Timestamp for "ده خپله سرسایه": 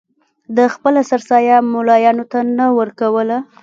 0.55-1.57